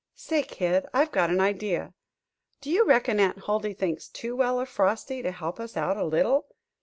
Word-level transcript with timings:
"Say, 0.15 0.41
Kid, 0.41 0.87
I've 0.95 1.11
got 1.11 1.29
an 1.29 1.39
idea. 1.39 1.93
Do 2.59 2.71
you 2.71 2.87
reckon 2.87 3.19
Aunt 3.19 3.37
Huldy 3.43 3.75
thinks 3.75 4.07
too 4.07 4.35
well 4.35 4.59
of 4.59 4.67
Frosty 4.67 5.21
to 5.21 5.29
help 5.31 5.59
us 5.59 5.77
out 5.77 5.95
a 5.95 6.03
little? 6.05 6.47